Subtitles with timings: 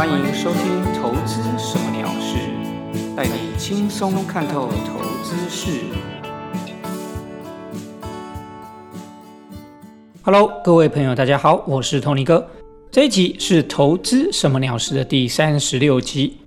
[0.00, 2.38] 欢迎收听《投资什么鸟事》，
[3.14, 5.80] 带你轻松看透投资事。
[10.22, 12.48] Hello，各位朋友，大家好，我是 Tony 哥。
[12.90, 16.38] 这一集是《投资什么鸟事》的第三十六集。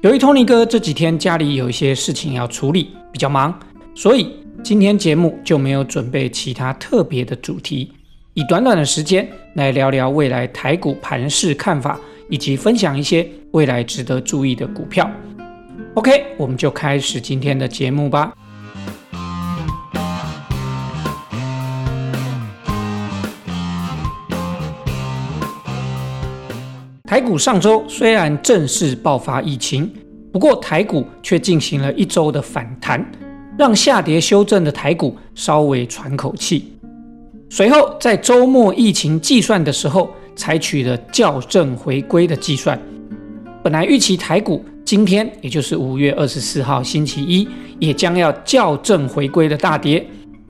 [0.00, 3.60] 由于 Tony 哥这几天家里有一些事情要处理，比较忙，
[3.94, 4.34] 所以
[4.64, 7.92] 今天节目就没有准备其他特别的主题，
[8.32, 12.00] 以短短的时间来聊聊未来台股盘势看法。
[12.32, 15.06] 以及分享一些未来值得注意的股票。
[15.92, 18.32] OK，我们就开始今天的节目吧。
[27.04, 29.92] 台股上周虽然正式爆发疫情，
[30.32, 33.06] 不过台股却进行了一周的反弹，
[33.58, 36.72] 让下跌修正的台股稍微喘口气。
[37.50, 40.08] 随后在周末疫情计算的时候。
[40.34, 42.78] 采取了校正回归的计算，
[43.62, 50.04] 本来预期台股今天，也就是五月二十四号星期一，也将要校正回归的大跌。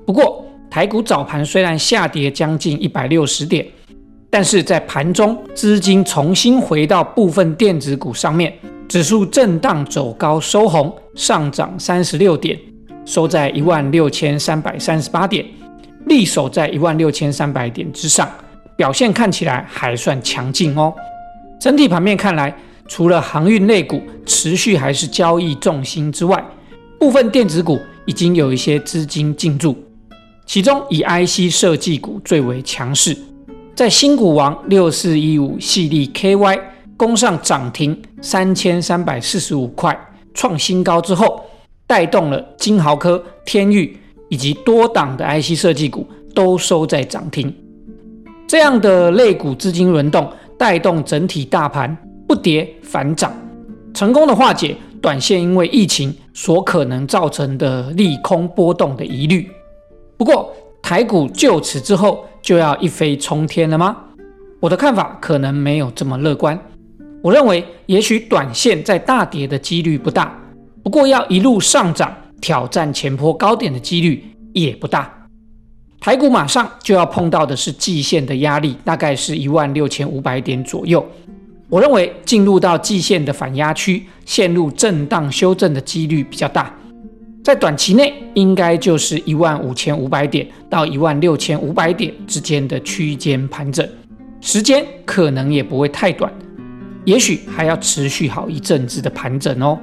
[0.06, 3.66] 不过，台股早盘虽然下跌将近一百六十点，
[4.30, 8.52] 但是在盘中资金重新回到部分电子股上面，
[8.88, 12.58] 指数震荡走高收红，上涨三十六点，
[13.04, 15.44] 收在一万六千三百三十八点，
[16.06, 18.28] 力守在一万六千三百点之上。
[18.82, 20.92] 表现看起来还算强劲哦。
[21.60, 22.52] 整体盘面看来，
[22.88, 26.44] 除了航运类股持续还是交易重心之外，
[26.98, 29.80] 部分电子股已经有一些资金进驻。
[30.44, 33.16] 其中以 IC 设计股最为强势，
[33.76, 36.60] 在新股王六四一五系列 KY
[36.96, 39.96] 攻上涨停三千三百四十五块
[40.34, 41.44] 创新高之后，
[41.86, 43.96] 带动了金豪科、天域
[44.28, 47.54] 以及多档的 IC 设计股都收在涨停。
[48.52, 51.96] 这样的类股资金轮动，带动整体大盘
[52.28, 53.32] 不跌反涨，
[53.94, 59.50] 成功的化解短线因为疫情所可能造成的利空波动的疑虑。
[60.18, 63.96] 不过，台股就此之后就要一飞冲天了吗？
[64.60, 66.62] 我的看法可能没有这么乐观。
[67.22, 70.38] 我认为，也许短线在大跌的几率不大，
[70.82, 74.22] 不过要一路上涨挑战前坡高点的几率
[74.52, 75.10] 也不大。
[76.02, 81.06] 台股马上就要碰到的是季线的压力，大概是一万六千五百点左右。
[81.68, 86.74] 我认为进入到季线的反压区，陷入震荡修正的几率比较大。
[87.44, 93.88] 在短期内，应该就是一万五千五百点到一万六千五百点之间的区间盘整，
[94.40, 96.32] 时间可能也不会太短，
[97.04, 99.78] 也许还要持续好一阵子的盘整哦。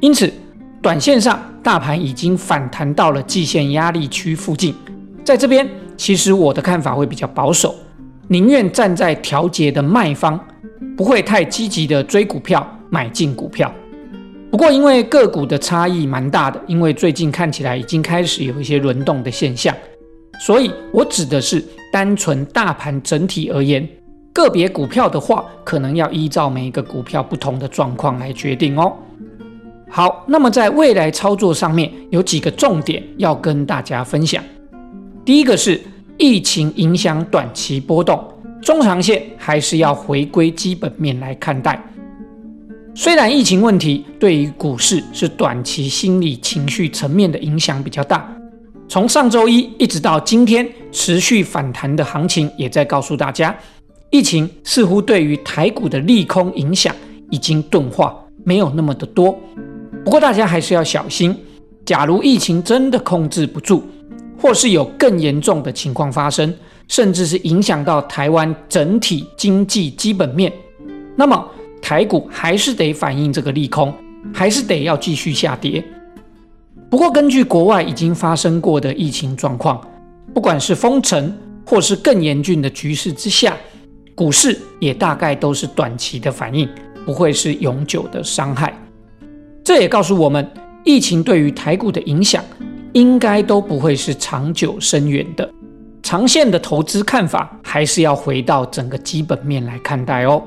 [0.00, 0.32] 因此，
[0.80, 4.74] 短线上大盘已经反弹到了季线压力区附近。
[5.24, 7.74] 在这边，其实我的看法会比较保守，
[8.28, 10.38] 宁愿站在调节的卖方，
[10.96, 13.72] 不会太积极的追股票、买进股票。
[14.50, 19.74] 不过，因为个股的差异蛮大的，因为最近看起来已经开始有一些轮动的现象，
[20.40, 23.88] 所以我指的是单纯大盘整体而言，
[24.34, 28.92] 个别股票的话，可能要依照每一个股票不同的状况来决定哦。
[29.90, 34.44] 好，那么在未来操作上面，有几个重点要跟大家分享。
[35.24, 35.80] 第一个是
[36.18, 38.22] 疫情影响短期波动，
[38.60, 41.82] 中长线还是要回归基本面来看待。
[42.94, 48.30] 虽然疫情问题对于股市是短期心理情绪层面的影响比较大，
[48.86, 53.56] 从上周一一直到今天持续反弹的行情，也在告诉大家，
[54.10, 56.94] 疫情似乎对于台股的利空影响
[57.30, 58.14] 已经钝化，
[58.44, 59.34] 没有那么的多。
[60.04, 61.34] 不过大家还是要小心，
[61.86, 63.82] 假如疫情真的控制不住。
[64.44, 66.54] 或是有更严重的情况发生，
[66.86, 70.52] 甚至是影响到台湾整体经济基本面，
[71.16, 71.48] 那么
[71.80, 73.90] 台股还是得反映这个利空，
[74.34, 75.82] 还是得要继续下跌。
[76.90, 79.80] 不过，根据国外已经发生过的疫情状况，
[80.34, 83.56] 不管是封城或是更严峻的局势之下，
[84.14, 86.68] 股市也大概都是短期的反应，
[87.06, 88.78] 不会是永久的伤害。
[89.64, 90.46] 这也告诉我们，
[90.84, 92.44] 疫情对于台股的影响。
[92.94, 95.48] 应该都不会是长久深远的，
[96.00, 100.40] 长线的投资看法还是要回到整个基本面来看待哦。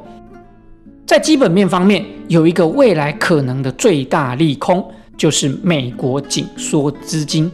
[1.05, 4.85] 在基本面方面，有一个未来可能的最大利空，
[5.17, 7.51] 就是美国紧缩资金。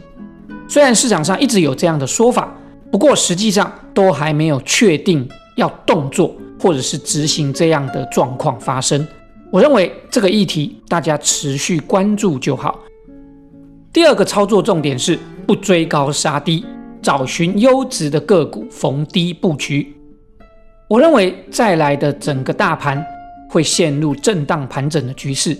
[0.68, 2.56] 虽然市场上一直有这样的说法，
[2.92, 9.04] 不过实际上都还没有确定要动作或者是执行这样的状况发生。
[9.50, 12.78] 我认为这个议题大家持续关注就好。
[13.94, 16.66] 第二个操作重点是不追高杀低，
[17.00, 19.94] 找寻优质的个股逢低布局。
[20.88, 23.06] 我认为再来的整个大盘
[23.48, 25.56] 会陷入震荡盘整的局势，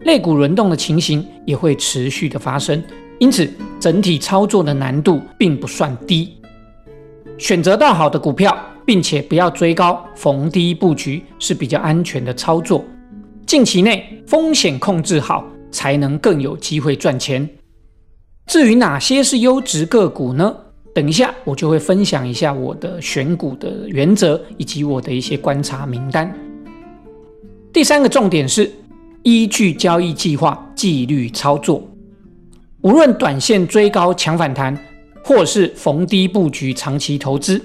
[0.00, 2.84] 类股轮动的情形也会持续的发生，
[3.18, 3.50] 因此
[3.80, 6.36] 整体操作的难度并不算低。
[7.38, 12.84] 选择到好的股票，并且不要追高，逢低布局是比较安全的操作。
[13.46, 17.48] 近期内风险控制好，才能更有机会赚钱。
[18.48, 20.56] 至于哪些是优质个股呢？
[20.94, 26.34] 等一下我就会分享一下我的选股的原则，以及我的一些观察名单。
[27.72, 28.68] 第三个重点是
[29.22, 31.86] 依据交易计划纪律操作，
[32.80, 34.76] 无论短线追高抢反弹。
[35.24, 37.60] 或是逢低布局长期投资，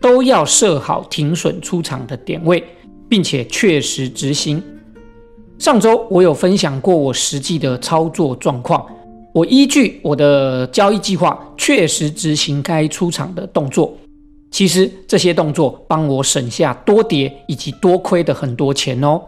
[0.00, 2.62] 都要设好停损出场的点位，
[3.08, 4.62] 并且确实执行。
[5.58, 8.86] 上周我有分享过我实际的操作状况，
[9.38, 13.96] 我依据我的交易计划确实执行该出场的动作。
[14.50, 19.22] 其实这些动作帮我省下多跌以及多亏的很多钱哦。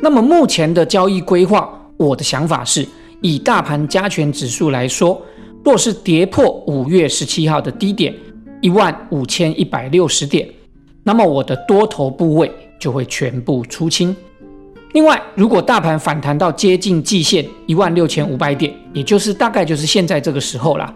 [0.00, 2.88] 那么目前的交易规划，我的想法是
[3.20, 5.20] 以大盘加权指数来说。
[5.62, 8.14] 若是跌破五月十七号的低点
[8.62, 10.48] 一万五千一百六十点，
[11.02, 12.50] 那么我的多头部位
[12.80, 14.16] 就会全部出清。
[14.92, 20.92] 另外，如果大盘反弹到接近季线一万六千五百点，也就是大概就是现在这个时候啦，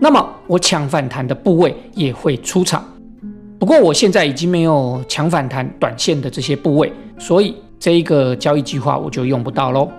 [0.00, 2.82] 那么我抢反弹的部位也会出场。
[3.58, 9.90] 不过我现在已经没有抢反弹短线的这些部位，所以这一个交易计划我就用不到喽。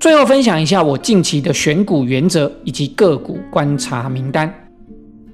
[0.00, 4.52] 最后分享一下我近期的选股原则以及个股观察名单。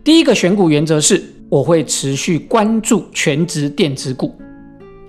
[0.04, 4.34] 第一个选股原则是，我会持续关注全职电子股，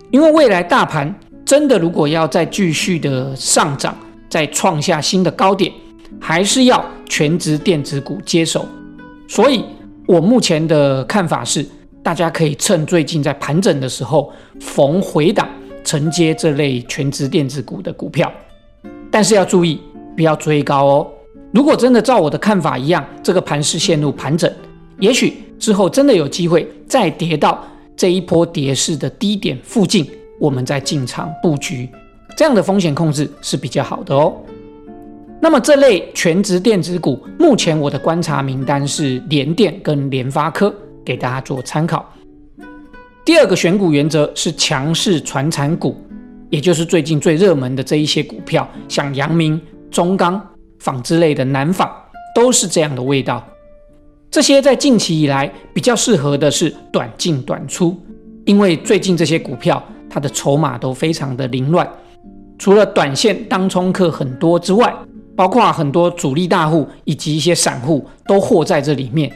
[0.10, 1.14] 因为未来大盘
[1.46, 3.96] 真的如果要再继续的上涨，
[4.30, 5.72] 再创下新的高点，
[6.20, 8.66] 还是要全职电子股接手。
[9.28, 9.64] 所以
[10.08, 11.66] 我目前的看法是，
[12.02, 15.48] 大家可以趁最近在盘整的时候逢回档
[15.84, 18.32] 承接这类全职电子股的股票。
[19.12, 19.80] 但是要注意，
[20.16, 21.08] 不要追高哦。
[21.54, 24.52] 如果真的照我的看法一样，这个盘势陷入盘整，
[25.00, 27.64] 也许之后真的有机会再跌到
[27.96, 30.10] 这一波跌势的低点附近，
[30.44, 31.88] 我们再进场布局，
[32.36, 34.36] 这样的风险控制是比较好的哦。
[35.42, 40.76] 那么这类全职电子股，目前我的观察名单是联电跟联发科，
[41.06, 42.06] 给大家做参考。
[43.24, 45.96] 第二个选股原则是强势传产股。
[46.50, 49.60] 也就是最近最热门的这一些股票，像阳明、
[49.90, 50.40] 中钢、
[50.80, 51.90] 纺织类的南纺，
[52.36, 53.44] 都是这样的味道。
[54.30, 57.98] 这些在近期以来比较适合的是短进短出，
[58.46, 59.82] 因为最近这些股票
[60.14, 61.90] 它的筹码都非常的凌乱，
[62.60, 64.94] 除了短线当冲客很多之外，
[65.36, 69.36] 包括很多主力大户以及一些散户都货在这里面。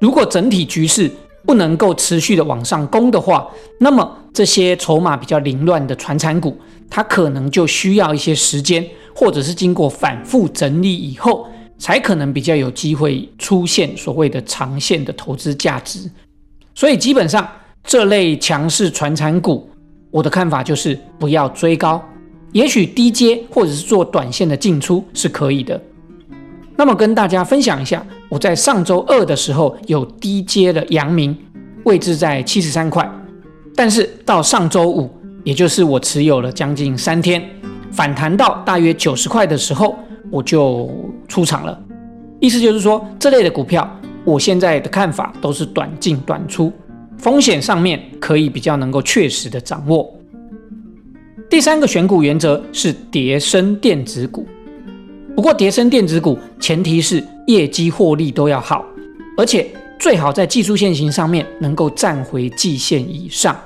[0.00, 1.10] 如果整体局势，
[1.44, 3.46] 不能够持续的往上攻的话，
[3.80, 6.56] 那么这些筹码比较凌乱的传产股，
[6.88, 8.82] 它可能就需要一些时间，
[9.14, 11.46] 或者是经过反复整理以后，
[11.78, 16.10] 才可能比较有机会出现所谓的长线的投资价值。
[16.74, 17.46] 所以基本上
[17.84, 19.68] 这类强势传产股，
[20.10, 22.02] 我的看法就是不要追高，
[22.52, 25.80] 也许低阶或者是做短线的进出是可以的。
[26.76, 31.36] 那么跟大家分享一下，我在上周二的时候有低接了阳明，
[31.84, 33.08] 位置在七十三块，
[33.74, 35.10] 但是到上周五，
[35.44, 37.42] 也就是我持有了将近三天，
[37.90, 39.98] 反弹到大约九十块的时候，
[40.30, 40.88] 我就
[41.26, 41.78] 出场了。
[42.40, 43.88] 意思就是说，这类的股票，
[44.24, 46.72] 我现在的看法都是短进短出，
[47.18, 50.08] 风险上面可以比较能够确实的掌握。
[51.50, 54.46] 第三个选股原则是叠升电子股。
[55.34, 58.84] 不过，叠升电子股前提是业绩获利都要好，
[59.36, 59.66] 而且
[59.98, 63.56] 最好在技术线型上面能够站回季线以上。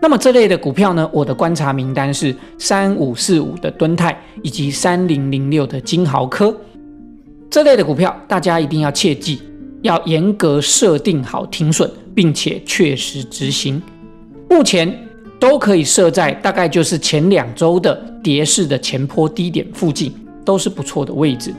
[0.00, 1.10] 那么这类的股票呢？
[1.12, 6.56] 我的观察名单是三五四五的敦泰以及三零零六的金豪科
[7.50, 9.40] 这类的股票，大家一定要切记，
[9.82, 13.82] 要严格设定好停损，并且确实执行。
[14.48, 14.92] 目前
[15.38, 20.12] 都可以设在大概就是前两周的跌势的前坡低点附近。
[20.48, 21.54] 都是不错的位置。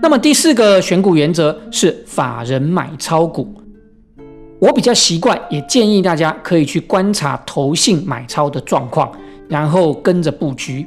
[0.00, 3.52] 那么第四个选股原则是法人买超股，
[4.60, 9.10] 我比较习惯，也建议大家可以去观察投信买超的状况，
[9.48, 10.86] 然后跟着布局。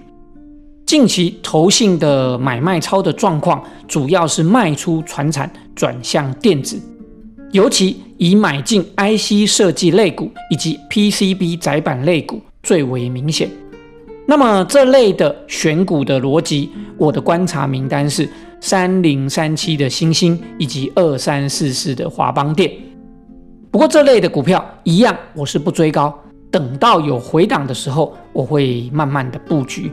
[0.86, 6.80] 近期投信的买卖超的状况，主要是卖出船产转向电子，
[7.52, 13.50] 尤其以买进 IC 设计类股以及 PCB 载板类股最为明显。
[14.28, 18.30] 那么这类的选股的逻辑，我的观察名单是
[18.62, 22.72] 三零三七的星星以及二三四四的华邦电。
[23.72, 26.14] 不过这类的股票一样，我是不追高，
[26.52, 29.92] 等到有回档的时候，我会慢慢的布局。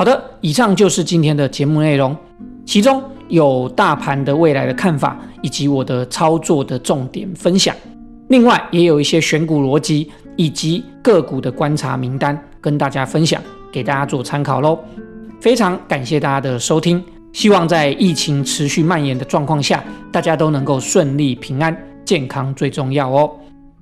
[0.00, 2.16] 好的，以上就是今天的节目内容，
[2.64, 7.76] 其中有大盘的未来的看法，以及我的操作的重点分享。
[8.28, 14.78] 另外，也有一些选股逻辑以及个股的观察名单跟大家分享，给大家做参考喽。
[15.38, 17.04] 非常感谢大家的收听，
[17.34, 21.76] 希望在疫情持续蔓延的状况下，大家都能够顺利平安，
[22.06, 23.30] 健康最重要哦。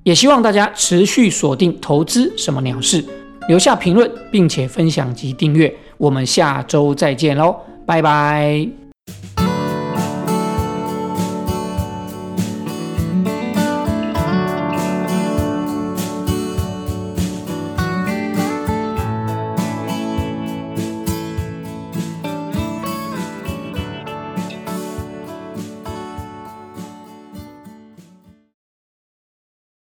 [0.03, 3.05] 也希望大家持续锁定投资什么鸟事，
[3.47, 5.73] 留下评论，并且分享及订阅。
[5.99, 8.88] 我们下周再见喽，拜拜。